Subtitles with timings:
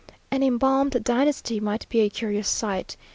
[0.31, 2.97] An embalmed dynasty might be a curious sight.